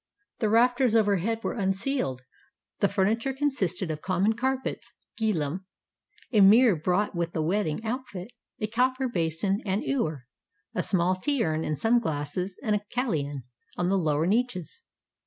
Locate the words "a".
6.31-6.41, 8.59-8.65, 10.73-10.81, 12.75-12.81